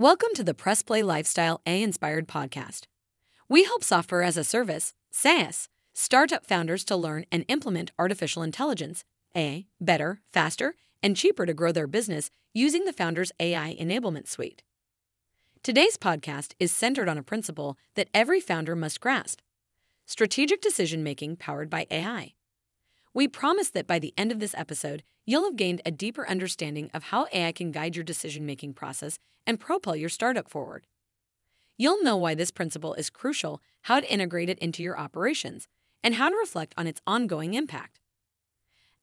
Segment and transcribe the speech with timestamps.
[0.00, 2.84] Welcome to the Press Play Lifestyle AI Inspired podcast.
[3.50, 9.04] We help software as a service, SaaS, startup founders to learn and implement artificial intelligence,
[9.34, 14.62] AI, better, faster, and cheaper to grow their business using the Founders AI Enablement Suite.
[15.62, 19.40] Today's podcast is centered on a principle that every founder must grasp
[20.06, 22.32] strategic decision making powered by AI.
[23.12, 26.90] We promise that by the end of this episode, you'll have gained a deeper understanding
[26.94, 30.86] of how AI can guide your decision making process and propel your startup forward.
[31.76, 35.66] You'll know why this principle is crucial, how to integrate it into your operations,
[36.04, 37.98] and how to reflect on its ongoing impact.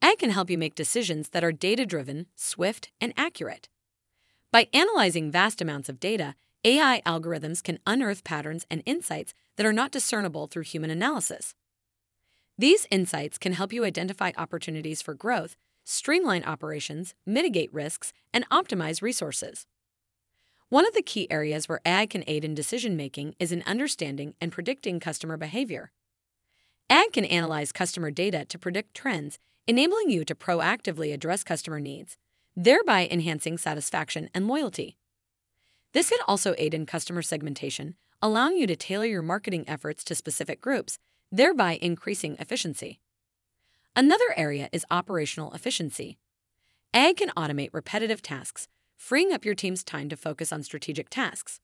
[0.01, 3.67] AI can help you make decisions that are data driven, swift, and accurate.
[4.51, 9.73] By analyzing vast amounts of data, AI algorithms can unearth patterns and insights that are
[9.73, 11.55] not discernible through human analysis.
[12.59, 19.03] These insights can help you identify opportunities for growth, streamline operations, mitigate risks, and optimize
[19.03, 19.67] resources.
[20.69, 24.33] One of the key areas where AI can aid in decision making is in understanding
[24.41, 25.91] and predicting customer behavior.
[26.89, 32.17] AI can analyze customer data to predict trends, enabling you to proactively address customer needs,
[32.55, 34.97] thereby enhancing satisfaction and loyalty.
[35.93, 40.15] This can also aid in customer segmentation, allowing you to tailor your marketing efforts to
[40.15, 40.97] specific groups
[41.31, 42.99] thereby increasing efficiency.
[43.95, 46.17] Another area is operational efficiency.
[46.93, 51.59] AI can automate repetitive tasks, freeing up your team's time to focus on strategic tasks.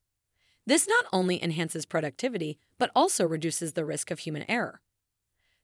[0.65, 4.81] This not only enhances productivity, but also reduces the risk of human error.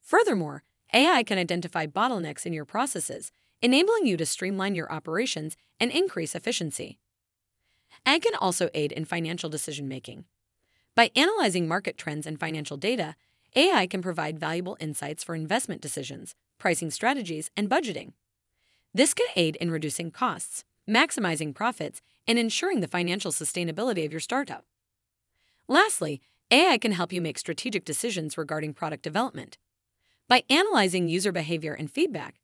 [0.01, 5.91] Furthermore, AI can identify bottlenecks in your processes, enabling you to streamline your operations and
[5.91, 6.99] increase efficiency.
[8.05, 10.25] AI can also aid in financial decision making.
[10.95, 13.15] By analyzing market trends and financial data,
[13.55, 18.13] AI can provide valuable insights for investment decisions, pricing strategies, and budgeting.
[18.93, 24.19] This can aid in reducing costs, maximizing profits, and ensuring the financial sustainability of your
[24.19, 24.65] startup.
[25.67, 29.57] Lastly, AI can help you make strategic decisions regarding product development.
[30.27, 32.39] By analyzing user behavior and feedback,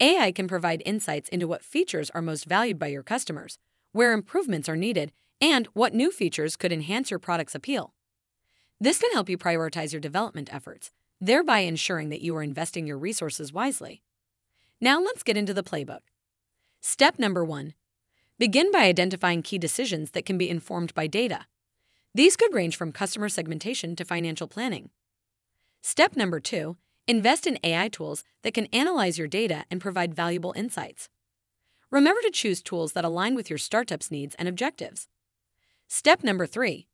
[0.00, 3.58] AI can provide insights into what features are most valued by your customers,
[3.92, 7.94] where improvements are needed, and what new features could enhance your product's appeal.
[8.80, 12.98] This can help you prioritize your development efforts, thereby ensuring that you are investing your
[12.98, 14.02] resources wisely.
[14.80, 16.02] Now let's get into the playbook.
[16.80, 17.74] Step number one
[18.38, 21.46] begin by identifying key decisions that can be informed by data.
[22.14, 24.90] These could range from customer segmentation to financial planning.
[25.82, 26.76] Step number two
[27.08, 31.08] invest in AI tools that can analyze your data and provide valuable insights.
[31.90, 35.08] Remember to choose tools that align with your startup's needs and objectives.
[35.88, 36.86] Step number three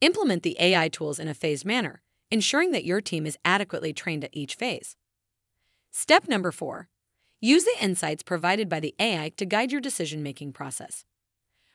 [0.00, 2.00] Implement the AI tools in a phased manner,
[2.30, 4.96] ensuring that your team is adequately trained at each phase.
[5.90, 6.88] Step number four
[7.42, 11.04] use the insights provided by the AI to guide your decision making process.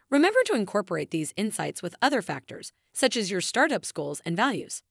[0.09, 4.83] Remember to incorporate these insights with other factors, such as your startup's goals and values.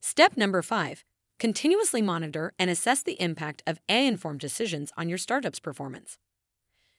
[0.00, 1.04] Step number five
[1.38, 6.18] continuously monitor and assess the impact of AI informed decisions on your startup's performance.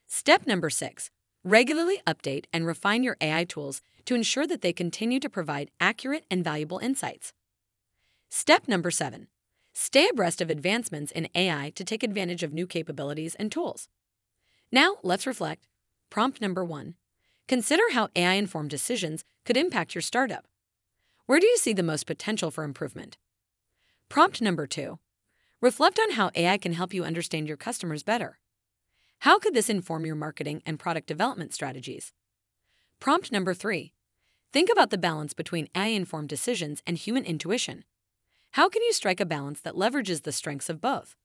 [0.08, 1.12] Step number six
[1.44, 6.26] regularly update and refine your AI tools to ensure that they continue to provide accurate
[6.30, 7.34] and valuable insights.
[8.30, 9.28] Step number seven
[9.74, 13.88] stay abreast of advancements in AI to take advantage of new capabilities and tools.
[14.72, 15.68] Now, let's reflect.
[16.10, 16.96] Prompt number one
[17.48, 20.46] consider how AI informed decisions could impact your startup.
[21.26, 23.18] Where do you see the most potential for improvement?
[24.10, 25.00] Prompt number two
[25.62, 28.39] reflect on how AI can help you understand your customers better.
[29.24, 32.14] How could this inform your marketing and product development strategies?
[33.02, 33.94] Prompt number three
[34.54, 37.84] Think about the balance between AI informed decisions and human intuition.
[38.52, 41.16] How can you strike a balance that leverages the strengths of both?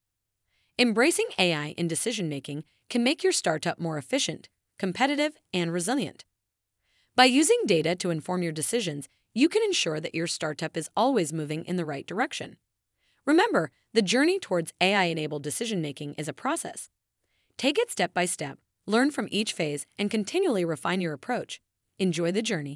[0.77, 6.25] Embracing AI in decision making can make your startup more efficient, competitive, and resilient.
[7.15, 11.33] By using data to inform your decisions, you can ensure that your startup is always
[11.33, 12.57] moving in the right direction.
[13.25, 16.91] Remember, the journey towards AI enabled decision making is a process.
[17.57, 21.61] Take it step by step, learn from each phase, and continually refine your approach.
[21.99, 22.73] Enjoy the journey.